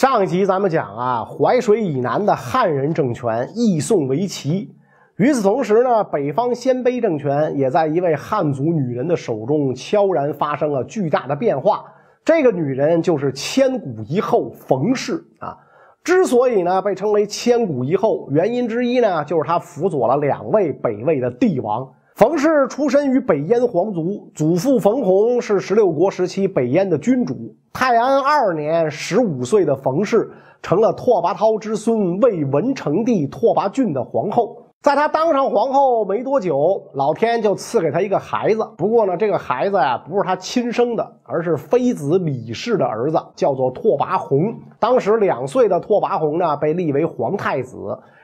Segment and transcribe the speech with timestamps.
[0.00, 4.74] 上一集咱们讲啊，淮水以南的汉人政权易宋为齐。
[5.18, 11.84] 与此同时呢，北方鲜卑政权也在一位汉族女人的手中悄然发生了巨大的变化。
[12.24, 15.54] 这个女人就是千古一后冯氏啊。
[16.02, 21.86] 之所以呢被称为千古一后，原因之一呢就是她辅佐了两位北魏的帝王。
[22.14, 27.54] 冯氏出身于北燕皇族，祖父冯弘是十六国时期北燕的君主。
[27.72, 30.30] 泰安二年，十五岁的冯氏
[30.60, 34.56] 成了拓跋焘之孙魏文成帝拓跋浚的皇后。
[34.82, 38.66] 在她当上皇后没多久，老天就赐给她一个孩子。
[38.76, 44.52] 不过呢，这个孩子呀不是她亲生的，而是妃子李氏的儿子，叫做拓跋宏。
[44.78, 47.76] 当时两岁的拓跋宏呢被立为皇太子，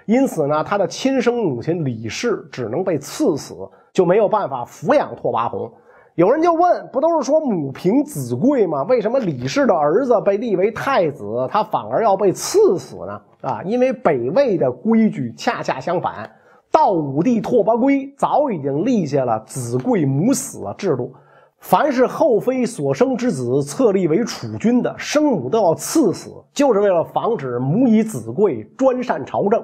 [0.06, 3.54] 因此呢，他的亲生母亲李氏只能被赐死。
[3.92, 5.72] 就没有办法抚养拓跋宏。
[6.16, 8.82] 有人就问：不都是说母凭子贵吗？
[8.84, 13.20] 为什么李氏的儿子被立为太子，他反而要被赐死呢？
[13.42, 16.28] 啊，因为北魏的规矩恰恰相反。
[16.72, 21.12] 道武帝拓跋圭早已经立下了子贵母死的制度，
[21.58, 29.62] 凡是后妃所生之子册立为储君的，生母都要赐死，就是为了防止母以子贵专擅朝政。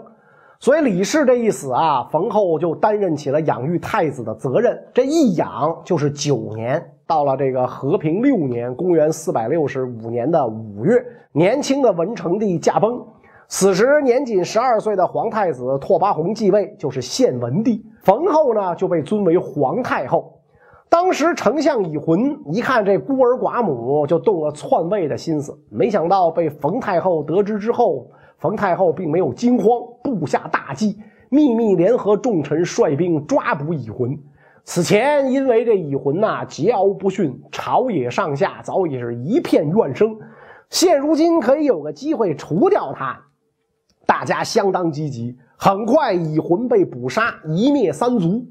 [0.62, 4.80] 所以李氏这一死啊，冯后就担任起了养育太子的责任。
[4.94, 6.80] 这一养就是九年。
[7.04, 13.04] 到了这个和平六年（公元四百六十五年的五月），年轻的文成帝驾崩。
[13.48, 17.84] 此时年仅十二岁的皇太子拓跋宏继位，就是献文帝。
[18.04, 20.32] 冯后呢就被尊为皇太后。
[20.88, 25.52] 当时丞相乙浑一看这孤儿寡母，就动了篡位的心思。
[25.68, 28.06] 没想到被冯太后得知之后。
[28.42, 29.66] 冯太后并没有惊慌，
[30.02, 30.98] 布下大计，
[31.28, 34.18] 秘密联合重臣率兵抓捕乙浑。
[34.64, 40.18] 此前因为这乙浑呐桀骜不驯，朝野上下早已是一片怨声。
[40.70, 43.16] 现如今可以有个机会除掉他，
[44.06, 45.38] 大家相当积极。
[45.56, 48.44] 很快，乙浑被捕杀，一灭三族。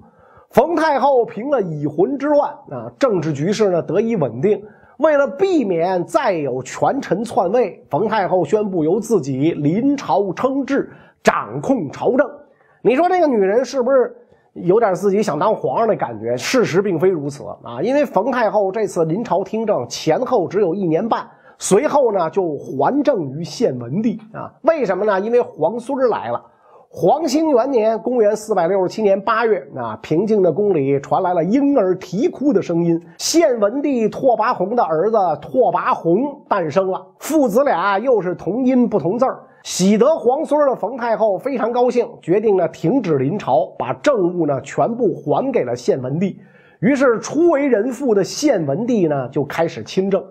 [0.52, 4.63] 冯太后平了乙浑之乱啊，政治局势呢得以稳定。
[5.02, 10.92] 为了避免再有权臣篡位，冯太后宣布由自己临朝称制，
[11.24, 12.30] 掌控朝政。
[12.84, 14.16] 你说这个女人是不是
[14.54, 16.38] 有点自己想当皇上的感觉？
[16.38, 24.54] 事实并非如此啊，因为冯太后这次临朝听政前后只有一年半，随后呢就还政于献文帝啊。
[24.62, 25.20] 为什么呢？
[25.20, 26.40] 因为皇孙来了。
[26.94, 33.02] 黄兴元年，公元四百六十七年八月，啊，平静的宫里传来了婴儿啼哭的声音。
[33.18, 39.40] 献文帝拓跋宏的儿子拓跋宏诞生了，父子俩又是同音不同字儿。
[39.63, 46.41] 喜得皇孙的冯太后非常高兴，决定呢停止临朝，把政务呢全部还给了献文帝。
[46.81, 50.22] 于是初为人父的献文帝呢就开始亲政。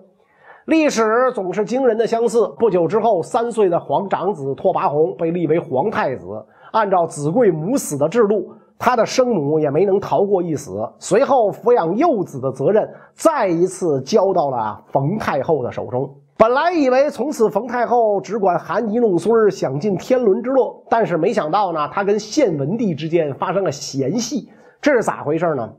[0.65, 2.47] 历史总是惊人的相似。
[2.59, 6.25] 不久之后，三岁的皇长子拓跋宏被立为皇太子。
[6.71, 10.87] 按照子贵母死的制度，他的生母也没能逃过一死。
[10.99, 16.09] 随后，抚养幼子的责任再一次交到了冯太后的手中。
[16.37, 24.49] 本来以为从此冯太后只管含饴弄孙，享尽天伦之乐，但是没想到呢，她跟献文帝之间发生了嫌隙。
[24.79, 25.73] 这是咋回事呢？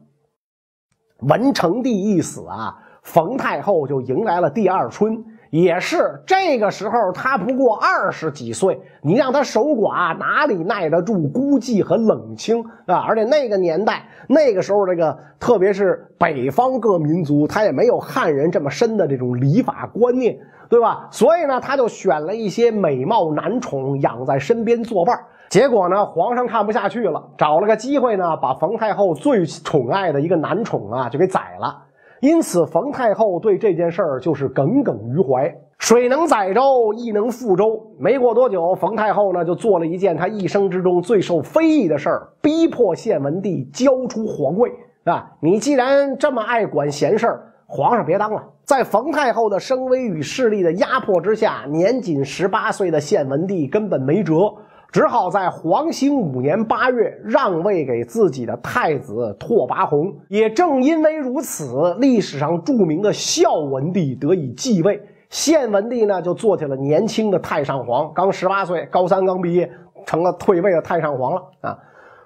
[1.21, 2.77] 文成帝一死啊。
[3.03, 13.05] 冯太后就迎来了第二春，也是这个时候，她不过二十几岁，你让她守寡，哪里耐得住孤寂和冷清啊？
[13.07, 20.39] 而且那个年代，那个时候，这个特别是北方各民族，他也没有汉人这么深的这种礼法观念，
[20.71, 21.09] 对吧？
[21.11, 25.19] 所以呢，他就选了一些美貌男宠养在身边作伴
[25.51, 31.83] 结果呢，皇上看不下去了，找了个机会呢，把冯太后最宠爱的一个男宠啊，就给宰了。
[32.23, 35.53] 因此，冯太后对这件事儿就是耿耿于怀。
[35.79, 37.85] 水能载舟，亦能覆舟。
[37.99, 44.71] 没过多久，冯太后呢就做了一件她一生之中最受非议的事儿，逼迫献文帝交出皇位。
[45.03, 48.41] 啊，你既然这么爱管闲事儿，皇上别当了。
[48.73, 54.51] 在冯太后的声威与势力的压迫之下，年仅十八岁的献文帝根本没辙。
[54.91, 60.11] 只好在黄兴五年八月让位给自己的太子拓跋宏。
[60.29, 64.99] 也正因为如此，历史上著名的孝文帝得以继位，
[65.29, 69.71] 献文帝呢就做起了年轻的太上皇，刚十八岁，高三刚毕业，
[70.07, 71.79] 成了退位的太上皇了啊。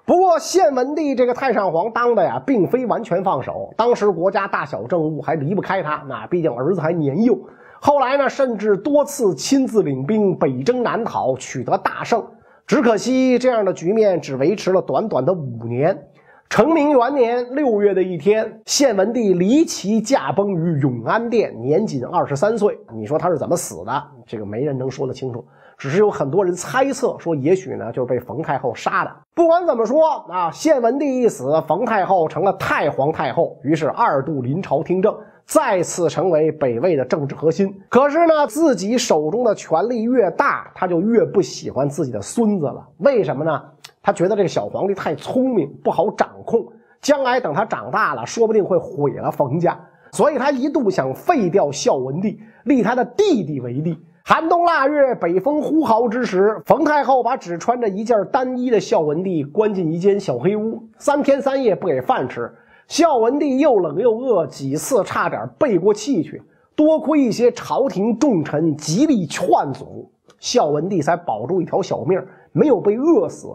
[0.07, 7.37] 不过献文帝这个太上皇当的呀，并非完全放手，当时国家大小政务还离不开他，那毕竟儿子还年幼。
[7.81, 12.25] 后来呢，甚至多次亲自领兵北征南讨，取得大胜。
[12.65, 16.07] 只可惜，这样的局面只维持了短短的五年。
[16.47, 22.79] 成明元年六月的一天，献文帝离奇驾崩于永安殿，年仅二十三岁。
[22.95, 24.03] 你说他是怎么死的？
[24.25, 25.45] 这个没人能说得清楚，
[25.77, 29.11] 只是有很多人猜测说，也许呢就是被冯太后杀的。
[29.35, 35.15] 不管怎么说啊，献文帝一死，冯太后成了太皇太后，于是二度临朝听政，
[35.45, 37.79] 再次成为北魏的政治核心。
[37.89, 42.83] 可是呢，自己手中的权力越大，他就越不喜欢自己的孙子了。
[42.97, 43.63] 为什么呢？
[44.01, 46.65] 他觉得这个小皇帝太聪明，不好掌控，
[47.01, 49.79] 将来等他长大了，说不定会毁了冯家，
[50.11, 53.95] 所以他一度想废掉孝文帝，立他的弟弟为帝。
[54.29, 62.53] 寒冬腊月，北风呼号之时，冯太后把只穿着一件单衣的孝文帝关进一间小黑屋，三天三夜不给饭吃。
[62.89, 66.43] 孝文帝又冷又饿，几次差点背过气去。
[66.75, 72.21] 多亏一些朝廷重臣极力劝阻，孝文帝才保住一条小命，
[72.51, 73.47] 没有被饿死。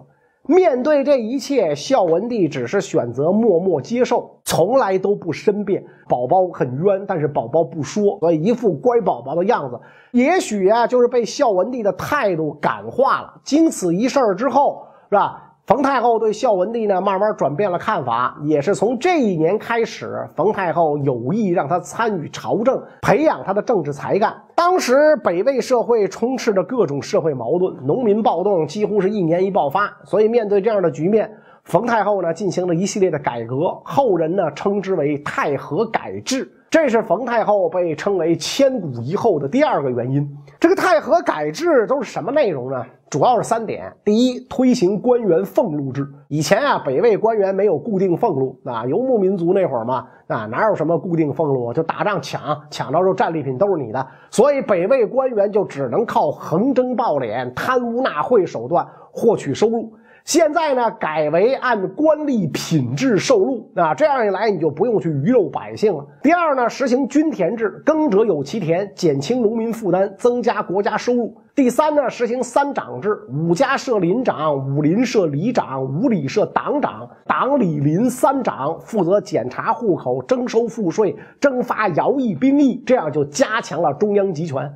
[0.46, 5.84] 面对这一切，孝文帝只是选择默默接受，从来都不申辩。
[6.08, 9.78] 宝宝很冤，但是宝宝不说，所以一副乖宝宝的样子。
[10.10, 13.40] 也许啊，就是被孝文帝的态度感化了。
[13.44, 15.51] 经此一事儿之后，是吧？
[15.72, 24.36] 冯太后对孝文帝呢，慢慢转变了看法，也是从这一年开始，冯太后有意让他参与朝政，培养他的政治才干。
[24.54, 31.32] 当时北魏社会充斥着各种社会矛盾，农民暴动几乎是一年一爆发，所以面对这样的局面，
[31.64, 36.52] 冯太后呢进行了一系列的改革，后人呢称之为太和改制。
[36.72, 40.26] 这是冯太后被称为千古一后的第二个原因。
[40.58, 42.82] 这个太和改制都是什么内容呢？
[43.10, 46.08] 主要是三点：第一，推行官员俸禄制。
[46.28, 51.74] 以前啊，北魏官员没有固定俸禄啊，游牧民族那会儿嘛，啊，哪有什么固定俸禄？
[51.74, 59.92] 就打仗抢，抢到之战利品都是你的，所以北魏官员就只能靠横征暴敛、贪污纳贿手段获取收入。
[60.24, 66.06] 现在呢，改为按官吏品质受禄啊，这样一来你就不用去鱼肉百姓了。
[66.22, 71.36] 第二呢，实行均田制，耕者有其田，减轻农民负担，增加国家收入。
[71.56, 84.72] 第三呢，实行三长制，五家设林长，五邻设里长，五里设党长，党里邻三长负责检查户口、征收赋税、征发徭役兵役，这样就加强了中央集权。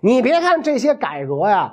[0.00, 1.72] 你别看这些改革呀。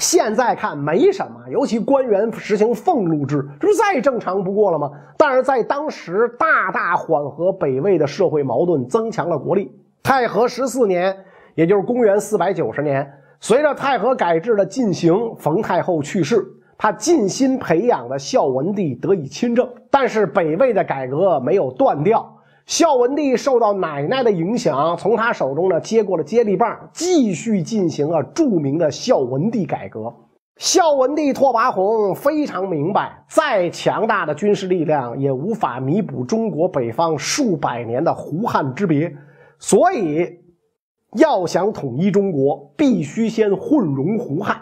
[0.00, 4.90] 现在看没什么，尤其官员实行俸禄制，这不再正常不过了吗？
[5.18, 9.70] 但是在当时，大大缓和北魏的社会矛盾，增强了国力。
[10.02, 11.14] 太和十四年，
[11.54, 13.06] 也就是公元四百九十年，
[13.40, 16.46] 随着太和改制的进行，冯太后去世，
[16.78, 22.39] 他尽心培养的孝文帝得以亲政，但是北魏的改革没有断掉。
[22.66, 30.14] 孝文帝受到奶奶的影响，从他手中呢接过了接力棒，继续进行了著名的孝文帝改革。
[30.56, 39.10] 孝文帝拓跋宏非常明白，再强大的军事力量也无法弥补中国北方数百年的胡汉之别，
[39.58, 40.28] 所以
[41.14, 44.54] 要想统一中国，必须先混融胡汉；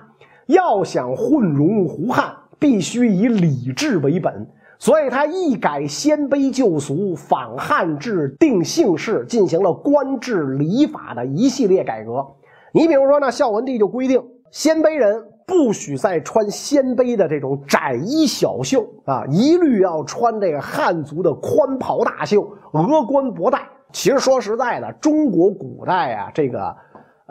[0.46, 4.48] 要想混融胡汉，必须以礼制为本。
[4.80, 12.24] 所以他一改鲜卑旧俗，仿汉制定姓氏，进行了官制礼法的一系列改革。
[12.72, 23.68] 你比如说呢，孝文帝就规定，鲜卑人不许再穿鲜卑的这种窄衣小袖啊，一律要穿这个汉族的宽袍大袖，额冠博带。
[23.92, 26.76] 其实说实在的，中国古代啊，这个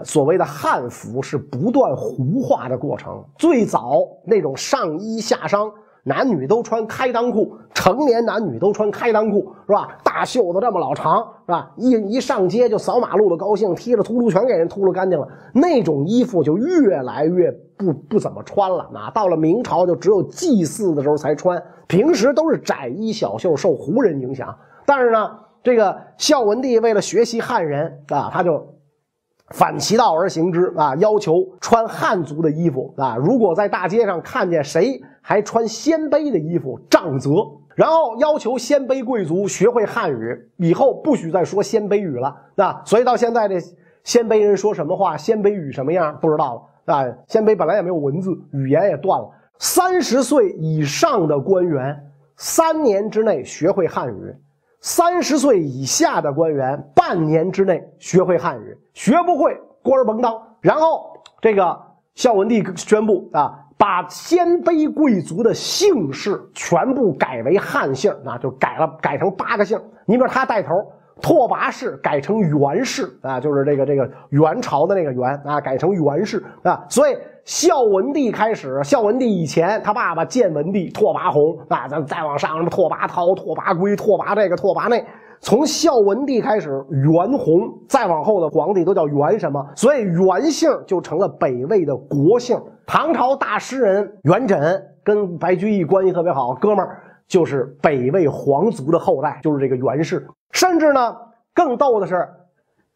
[0.04, 3.24] 所谓的汉服是不断胡化的过程。
[3.38, 5.72] 最早那种上衣下裳。
[6.08, 9.90] 男女都穿开裆裤，成年男女都穿开裆裤，是吧？
[10.06, 11.70] 大袖子这么老长，是吧？
[11.76, 15.28] 一一上街就扫马路的高兴，踢了秃噜全给人秃噜干净了。
[15.54, 18.90] 那种衣服就越来越不不怎么穿了。
[18.96, 24.56] 啊，到了明朝就只有祭祀的时候才穿，平时都是窄衣小袖，受胡人影响。
[24.86, 25.30] 但是呢，
[25.62, 28.66] 这个孝文帝为了学习汉人啊，他就
[29.50, 33.16] 反其道而行之啊，要求穿汉族的衣服啊。
[33.16, 37.32] 如果在大街上看见谁，还穿鲜卑的衣服，杖责。
[37.75, 42.36] 然后要求鲜卑贵族学会汉语，以后不许再说鲜卑语了。
[42.56, 43.60] 那所以到现在这
[44.04, 47.06] 鲜卑人说什么话，鲜卑语什么样不知道了啊？
[47.27, 49.30] 鲜卑本来也没有文字，语言也断了。
[49.60, 51.96] 三十岁以上的官员，
[52.36, 54.34] 三年之内学会汉语；
[54.79, 58.77] 三十岁以下的官员，半年之内学会汉语。
[58.93, 60.41] 学不会，官儿甭当。
[60.62, 61.77] 然后这个
[62.15, 63.63] 孝文帝宣布啊。
[63.79, 69.79] 把鲜卑贵族的姓氏全部改为汉姓，那就改了，改成八个姓。
[70.07, 70.74] 你比如他带头，
[71.22, 76.86] 拓跋氏改成元氏啊，就是这个这个元朝的那个元啊，改成元氏啊。
[76.90, 85.04] 所以孝文帝开始，孝文帝以前他爸爸建文帝拓跋宏啊，咱再往上什么拓跋焘、拓跋圭、拓跋这个拓跋那。
[85.40, 89.64] 从孝文帝开始，元宏，再往后的皇帝都叫元什么？
[89.76, 92.60] 所以元姓就成了北魏的国姓。
[92.88, 100.28] 唐朝大诗人元稹跟白居易关系特别好，哥们儿就是北魏皇族的后代，就是这个元氏。
[100.58, 101.16] 甚至呢，
[101.54, 102.28] 更逗的是。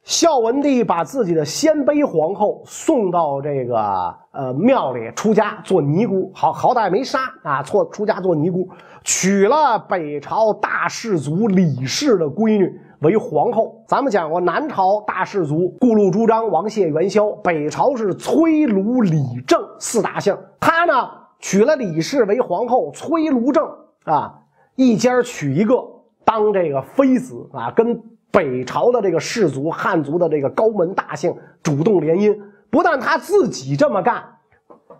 [0.01, 8.67] 孝文帝把自己的鲜卑皇后送到这个呃庙里出家做尼姑，好好歹没杀啊，错出家做尼姑，
[9.03, 13.83] 娶了北朝大氏族李氏的闺女为皇后。
[13.87, 20.35] 咱们讲过，南朝大氏族顾禄朱张王谢元宵，北朝是崔卢李郑四大姓。
[20.59, 20.93] 他呢
[21.37, 23.63] 娶了李氏为皇后，崔卢郑
[24.05, 24.33] 啊
[24.73, 25.75] 一家娶一个
[26.23, 28.01] 当这个妃子啊，跟。
[28.33, 32.33] 北朝的这个氏族汉族的这个高门大姓主动联姻，
[32.69, 34.23] 不但他自己这么干，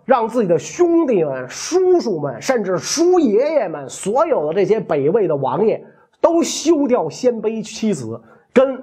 [0.04, 5.82] 让自己的兄弟们、叔叔们，甚至叔爷爷们，所有的这些北魏的王爷
[6.20, 8.20] 都休掉鲜卑妻子，
[8.52, 8.78] 跟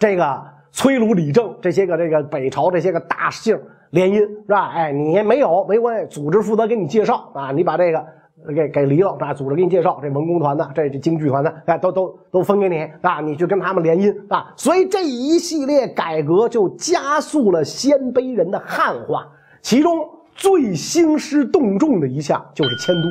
[0.00, 3.56] 这个崔卢李郑这些个这个北朝这些个大姓
[3.90, 4.72] 联姻，是吧？
[4.74, 8.04] 哎，你没有没关系，组织负责给你介绍啊，你把这个。
[8.54, 9.34] 给给离了啊！
[9.34, 13.20] 组织给你介绍这文工团的，这这京剧团的，哎，都都都分给你啊！
[13.20, 14.52] 你去跟他们联姻啊！
[14.56, 19.26] 所以这一系列改革就加速了鲜卑人的汉化。
[19.62, 19.92] 其中
[20.34, 23.02] 最兴师动众的一项就是迁都。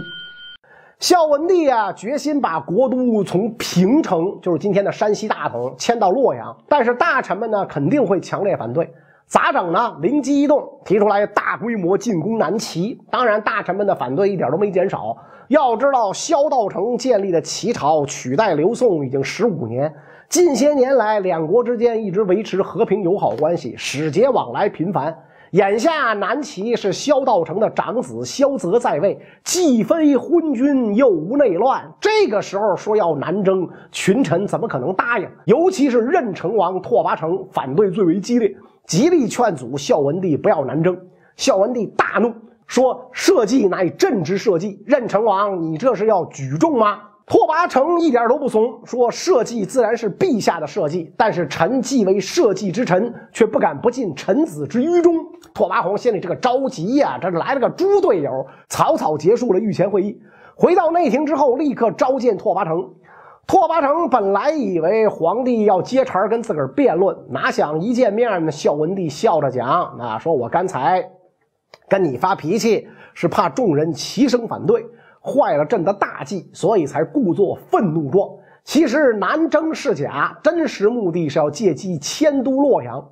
[0.99, 6.57] 孝文帝啊，决心把国都从平城，就是今天的山西大同，迁到洛阳。
[6.67, 8.91] 但是大臣们呢，肯定会强烈反对。
[9.29, 9.95] 咋整呢？
[10.01, 12.99] 灵机一动，提出来大规模进攻南齐。
[13.11, 15.15] 当然，大臣们的反对一点都没减少。
[15.49, 19.93] 要知道，萧道成建立的齐朝取代刘宋已经十五年，
[20.29, 25.15] 近些年来两国之间一直维持和平友好关系，使节往来频繁。
[25.51, 35.27] 眼下南齐是萧道成的长子萧泽在位，既非昏君又无内乱，这个时候说要南征，群臣怎么可能答应？
[35.45, 38.55] 尤其是任城王拓跋成反对最为激烈。
[38.89, 40.99] 极力劝阻孝文帝不要南征，
[41.35, 42.33] 孝文帝大怒，
[42.65, 55.13] 说：“社稷乃朕之社稷，任城王，你这是要举重吗？”拓跋成一点都不怂，说：“社稷自然是陛下的社稷，但是臣既为社稷之臣，却不敢不尽臣子之愚忠。”
[55.53, 60.19] 拓跋宏心里这个着急呀，这来了个猪队友，草草结束了御前会议，
[60.55, 62.89] 回到内廷之后，立刻召见拓跋成。
[63.49, 68.51] 拓跋成本来以为皇帝要接茬跟自个儿辩论，哪想一见面呢？
[68.51, 71.03] 孝文帝笑着讲：“啊，说我刚才
[71.87, 74.85] 跟你发脾气，是怕众人齐声反对，
[75.19, 78.29] 坏了朕的大计，所以才故作愤怒状。
[78.63, 83.03] 其实南征是假，真实目的是要借机迁都洛阳。”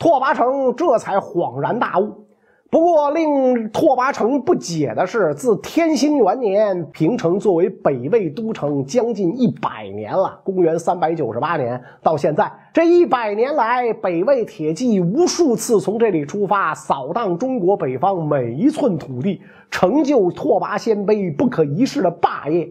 [0.00, 2.26] 拓跋成这才恍然大悟。
[2.72, 22.66] 不过，令拓跋成不解的是，自天兴元年，平城作为北魏都城将近一百年了，公元三百九十八年到现在，这一百年来，北魏铁骑无数次从这里出发，扫荡中国北方每一寸土地，成就拓跋鲜卑不可一世的霸业。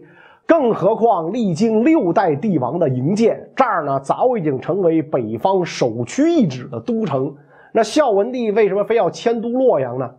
[0.48, 7.32] 更何况历经六代帝王的营建，这儿呢，早已经成为北方首屈一指的都城。
[7.74, 10.10] 那孝文帝为什么非要迁都洛阳呢？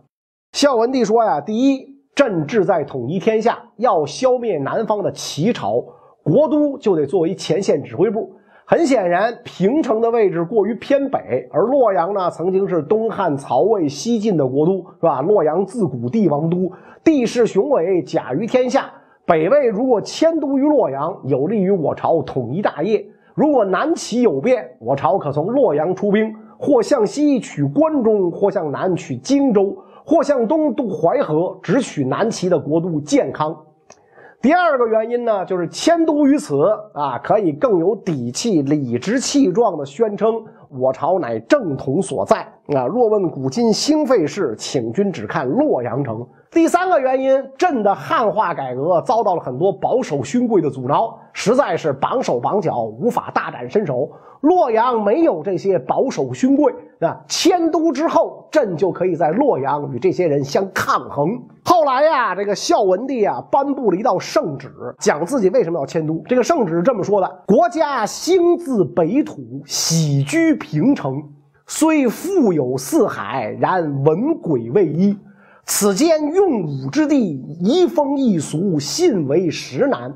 [0.52, 5.80] 孝文帝说呀：“第一，朕志在统一天下，要消灭南方的齐朝，
[6.24, 8.32] 国都就得作为前线指挥部。
[8.64, 15.20] 很显然，平城的位置过于偏北，而洛阳呢，曾经是东汉曹魏西晋的国都，是吧？
[15.20, 16.72] 洛阳自古帝王都，
[17.04, 18.90] 地势雄伟，甲于天下。
[19.24, 23.06] 北魏如果迁都于洛阳，有利于我朝统一大业。
[23.34, 33.56] 如果南齐有变，我朝可从洛阳出兵。”或向西取关中，或向南取荆州，或向东渡淮河，直取南齐的国都建康。
[34.40, 42.42] 第二个原因呢，就是迁都于此啊，可以更有底气、理直气壮地宣称我朝乃正统所在
[42.74, 42.86] 啊。
[42.86, 46.26] 若问古今兴废事，请君只看洛阳城。
[46.54, 54.08] 第三个原因，朕的汉化改革遭到了很多保守勋贵的阻挠，实在是绑手绑脚，无法大展身手。
[54.42, 61.42] 洛阳没有这些保守勋贵啊，迁都之后，朕就可以在洛阳与这些人相抗衡。
[61.64, 64.70] 后来呀，这个孝文帝啊，颁布了一道圣旨，
[65.00, 66.22] 讲自己为什么要迁都。
[66.28, 71.20] 这个圣旨是这么说的：国家兴自北土，喜居平城，
[71.66, 75.18] 虽富有四海，然文鬼未一。
[75.66, 80.14] 此间用武之地，移风易俗，信为实难。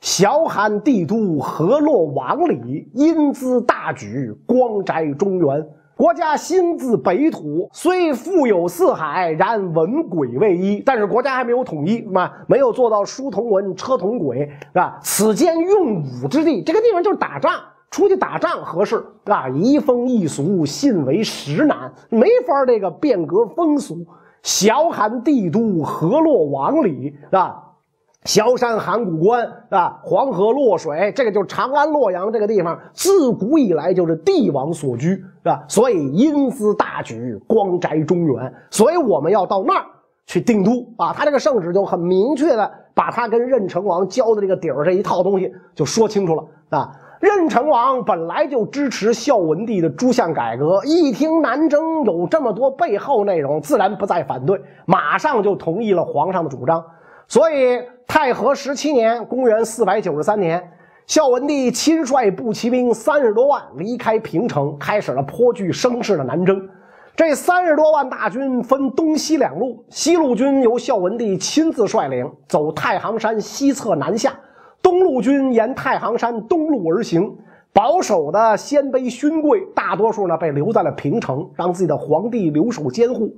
[0.00, 5.66] 小罕帝都河洛王里，因资大举，光宅中原。
[5.96, 10.82] 国家兴自北土，虽富有四海，然文轨未一。
[10.84, 12.32] 但是国家还没有统一，是吧？
[12.46, 14.98] 没有做到书同文，车同轨，是吧？
[15.02, 17.52] 此间用武之地，这个地方就是打仗，
[17.90, 19.48] 出去打仗合适，是吧？
[19.50, 24.06] 移风易俗，信为实难，没法这个变革风俗。
[24.46, 27.64] 小罕帝都河洛王里，是吧？
[28.22, 35.64] 萧山函谷关啊，黄河洛水，这个就是长安、洛阳这个地方，自古以来就是帝王所居，是吧？
[35.66, 39.84] 所以因资大举，光宅中原，所以我们要到那儿
[40.26, 41.12] 去定都啊。
[41.12, 46.92] 他这个圣旨就很明确的把他跟任城王交的这个底儿这一套东西就说清楚了啊。
[47.26, 56.84] 任城王本来就支持孝文帝的诸项改革，一听南征有这么多背后内容，自然不再反对，马上就同意了皇上的主张，
[57.26, 57.82] 所以。
[58.08, 60.72] 太和十七年（公元493年），
[61.08, 66.68] 孝文帝亲率步骑兵三十多万离开平城，开始了颇具声势的南征。
[67.16, 74.30] 这三十多万大军分东西两路，西路军由孝文帝亲自率领，走太行山西侧南下；
[74.86, 77.36] 东路军沿太行山东路而行。
[77.72, 83.28] 保守的鲜卑勋贵大多数呢被留在了平城，让自己的皇帝留守监护。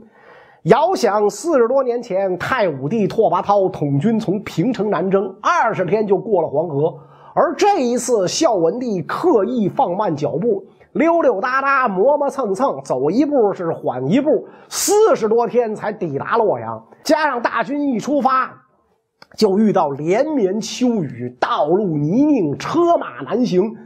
[0.65, 6.95] 遥想四十多年前，太武帝拓跋焘统军从平城南征，二十天就过了黄河。
[7.35, 10.63] 而这一次，孝文帝刻意放慢脚步，
[10.93, 16.85] 溜溜达达、磨磨蹭蹭，走一步是缓一步，四十多天才抵达洛阳。
[17.03, 18.53] 加上大军一出发，
[19.37, 23.77] 就遇到连绵秋雨，道路泥泞，车马难行。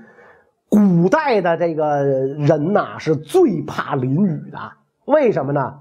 [0.68, 4.58] 古代的这个人呐，是最怕淋雨的，
[5.04, 5.74] 为什么呢？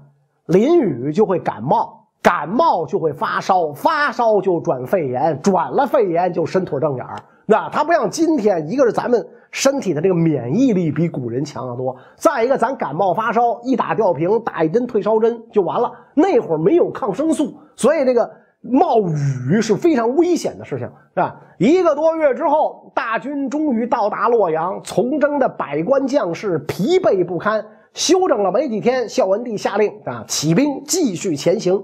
[0.46, 7.16] 淋雨就会感冒，感冒就会发烧，发烧就转肺炎，转了肺炎就伸腿瞪眼儿。
[7.46, 15.90] 那他不像今天，一个是咱们身体的这个免疫力比古人强得多，再一个咱感冒发烧一打吊瓶，打一针退烧针就完了。
[16.14, 18.30] 那会儿没有抗生素，所以这个
[18.62, 21.36] 冒雨是非常危险的事情，是吧？
[21.58, 27.64] 一个多月之后，大军终于到达洛阳，从征的百官将士疲惫不堪。
[27.92, 31.82] 休整了没几天，孝文帝下令啊，起兵继续前行。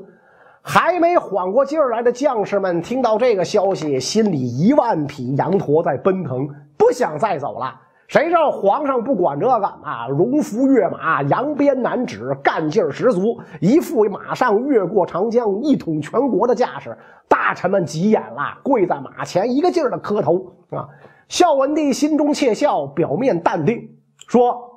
[0.63, 7.75] 还没缓过劲儿来的将士们听到这个消息，心里一万匹羊驼在奔腾，不想再走了。
[8.09, 16.97] 谁知道皇上不管这个啊，荣服跃马，扬鞭南指，干劲十足，一副马上越过长江，一统全国的架势。
[17.29, 20.89] 大臣们急眼了，跪在马前，一个劲儿的磕头啊。
[21.29, 23.91] 孝文帝心中窃笑，表面淡定
[24.27, 24.68] 说。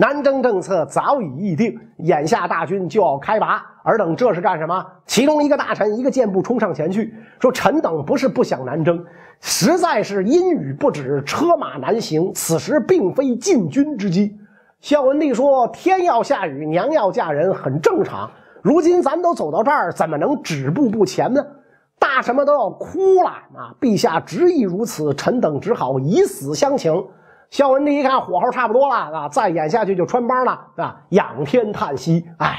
[0.00, 3.62] 南征政策早已议定，眼下大军就要开拔。
[3.84, 4.82] 尔等这是干什么？
[5.04, 9.04] 其中一个大臣一个箭步冲上前去，说：“臣等不是不想南征，
[9.40, 12.32] 实在是阴雨不止，车马难行。
[12.32, 14.34] 此时并非进军之机。”
[14.80, 18.30] 孝文帝说：“天要下雨，娘要嫁人，很正常。
[18.62, 21.44] 如今咱都走到这儿，怎么能止步不前呢？”
[22.00, 23.76] 大臣们都要哭了啊！
[23.78, 26.90] 陛下执意如此，臣等只好以死相请。
[27.50, 32.56] 孝文帝一看火候差不多了啊，再演下去就穿帮了啊，仰天叹息：“哎，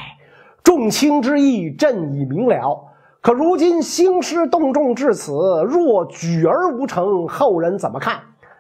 [0.62, 2.78] 众卿之意，朕已明了。
[3.22, 5.32] 可如今兴师动众至此，
[5.66, 8.20] 若举而无成，后人怎么看？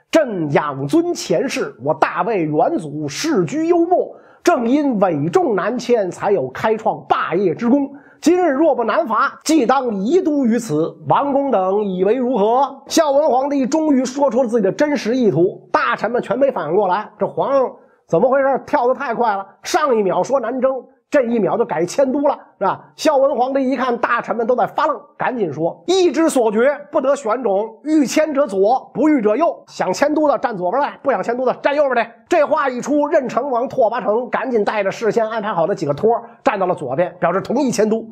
[0.09, 7.91] 朕仰尊前世，我大魏元祖世居幽默，正因委重南迁，才有开创霸业之功。”
[8.21, 10.95] 今日若不南伐，即当移都于此。
[11.09, 12.83] 王公等以为如何？
[12.85, 17.67] 孝文皇帝终于说出了自己的真实意图，大臣们全没反应过来，这皇上
[18.07, 18.63] 怎么回事？
[18.67, 20.71] 跳得太快了，上一秒说南征。
[21.11, 22.81] 这一秒就改迁都了，是吧？
[22.95, 27.67] 孝文皇帝一看大臣们都在发愣，赶紧说：“意之所决，不得选种。
[27.83, 29.61] 欲迁者左，不欲者右。
[29.67, 36.09] 想迁都的站左边来，不想迁都的站右边来。”这话一出，任城王拓跋成赶紧带着事先安排好的几个托
[36.45, 38.07] 站到了左边，表示同意迁都。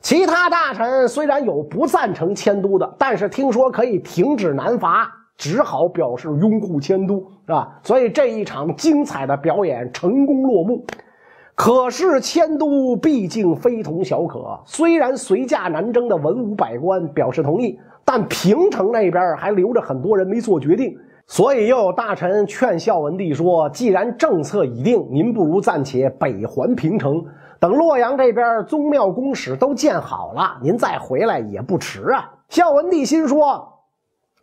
[0.00, 7.14] 其他大臣虽然有不赞成迁都的，但是听说可以停止南伐，只好表示拥护迁都，
[7.46, 7.78] 是吧？
[7.84, 10.84] 所以这一场精彩的表演成功落幕。
[11.62, 20.96] 可是迁都毕竟非同小可，虽然随驾南征的文武百官表示同意，但平城那边还留着很多人没做决定，
[21.26, 27.22] 所以又有大臣劝孝文帝说：“既然政策已定，您不如暂且北还平城，
[27.58, 33.70] 等洛阳这边宗庙宫室都建好了，您再回来也不迟啊。”孝文帝心说：“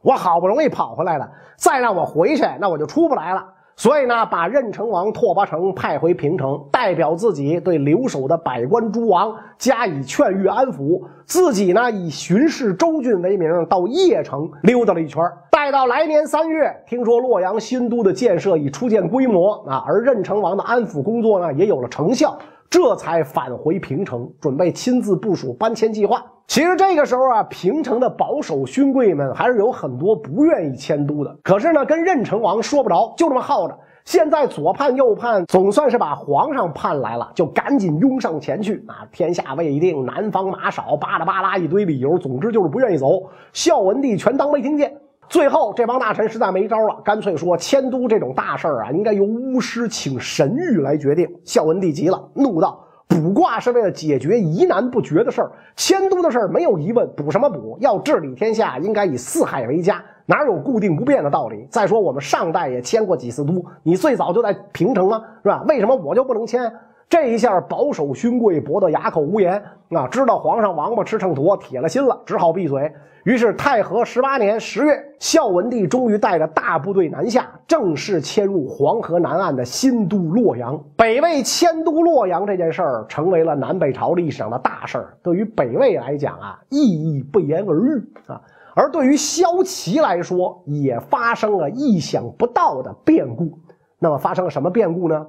[0.06, 3.43] 我好不容易跑回来了，再让我回去，那我就出不来了。”
[3.79, 10.99] 所以呢，把任城王拓跋成派回平城，代表自己对留守的百官诸王加以劝谕安抚。
[11.27, 15.23] 自己呢，以巡视州郡为名，到邺城溜达了一圈。
[15.51, 22.35] 待到来年三月，听说洛阳新都的建设已初见规模啊，而任城王的安抚工作呢，也有了成效。
[22.69, 26.23] 这才返回平城，准备亲自部署搬迁计划。
[26.47, 31.38] 其实这个时候啊，平城的保守勋贵们还是有很多不愿意迁都的。
[31.43, 33.77] 可是呢，跟任城王说不着，就这么耗着。
[34.06, 39.03] 现在左盼右盼，总算是把皇上盼来了，就赶紧拥上前去啊！
[39.12, 43.23] 天下未定，南方马少，巴拉巴拉一堆理由，总之就是不愿意走。
[43.51, 44.93] 孝文帝全当没听见。
[45.29, 51.29] 最后，这帮大臣实在没招了，干脆说迁都这种大事儿啊，应该由巫师请神谕来决定。
[51.43, 57.77] 孝文帝急了，怒道：“卜卦是为了解决疑难不决的事儿，迁都的事儿没有疑问，卜什么卜？
[57.81, 61.67] 要治理天下，应该以四海为家，哪有固定不变的道理？
[61.69, 65.63] 再说我们上代也迁过几次都，你最早就在平城啊，是吧？
[65.67, 66.71] 为什么我就不能迁？”
[67.10, 70.08] 这一下，保守勋贵驳得哑口无言啊！
[70.10, 72.91] 知道皇上王八吃秤砣，铁了心了，只好闭嘴。
[73.24, 80.82] 于是，太和十八年十月，孝文帝终于带着大部队南下，正式迁入黄河南岸的新都洛阳。
[80.98, 85.17] 北魏迁都洛阳这件事儿，成为了南北朝历史上的大事儿。
[85.24, 88.41] 对于北魏来讲啊，意义不言而喻啊；
[88.76, 93.60] 而对于萧齐来说，也发生了意想不到的变故。
[93.98, 95.26] 那么，发生了什么变故呢？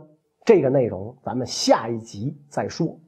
[0.48, 2.98] 这个内容咱们下一集再说。